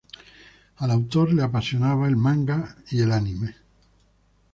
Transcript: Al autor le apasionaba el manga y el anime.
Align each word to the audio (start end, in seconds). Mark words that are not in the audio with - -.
Al 0.77 0.89
autor 0.89 1.31
le 1.31 1.43
apasionaba 1.43 2.07
el 2.07 2.15
manga 2.15 2.75
y 2.89 3.01
el 3.01 3.11
anime. 3.11 3.53